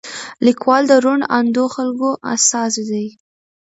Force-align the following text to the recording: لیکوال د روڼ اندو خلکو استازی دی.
لیکوال 0.45 0.83
د 0.87 0.93
روڼ 1.05 1.19
اندو 1.37 1.65
خلکو 1.75 2.09
استازی 2.33 2.83
دی. 2.91 3.05